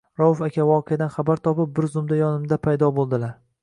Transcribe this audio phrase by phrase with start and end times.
[0.19, 3.43] Rauf aka voqeadan xabar topib, bir zumda yonimda paydo bo’ldilar.